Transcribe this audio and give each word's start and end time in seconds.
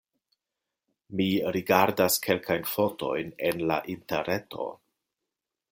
Mi 1.19 1.27
rigardas 1.57 2.17
kelkajn 2.25 2.65
fotojn 2.71 3.31
en 3.51 3.63
la 3.73 3.79
interreto. 3.97 4.69